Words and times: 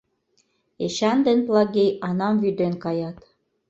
Эчан 0.85 1.17
ден 1.25 1.39
Плагий 1.47 1.91
Анам 2.07 2.35
вӱден 2.43 2.73
каят. 2.83 3.17